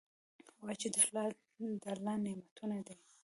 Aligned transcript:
ووایه 0.59 0.75
چې 0.81 0.87
دا 0.93 1.23
د 1.83 1.85
الله 1.91 2.15
نعمتونه 2.25 2.77
دي. 2.87 2.95